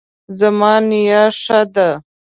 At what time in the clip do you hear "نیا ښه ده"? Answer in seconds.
0.89-1.89